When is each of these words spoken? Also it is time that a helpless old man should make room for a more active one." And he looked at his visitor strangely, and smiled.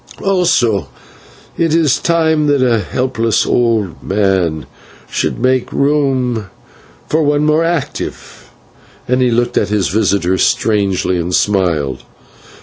Also 0.23 0.87
it 1.59 1.75
is 1.75 1.99
time 1.99 2.47
that 2.47 2.63
a 2.63 2.79
helpless 2.79 3.45
old 3.45 4.01
man 4.01 4.65
should 5.07 5.37
make 5.37 5.71
room 5.71 6.47
for 7.07 7.35
a 7.35 7.39
more 7.39 7.63
active 7.63 8.49
one." 9.07 9.19
And 9.19 9.21
he 9.21 9.29
looked 9.29 9.59
at 9.59 9.69
his 9.69 9.89
visitor 9.89 10.39
strangely, 10.39 11.17
and 11.19 11.35
smiled. 11.35 12.01